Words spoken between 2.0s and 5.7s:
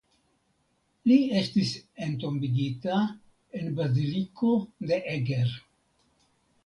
entombigita en Baziliko de Eger.